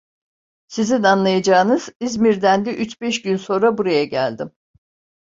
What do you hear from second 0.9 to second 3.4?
anlayacağınız İzmir'den de üç beş gün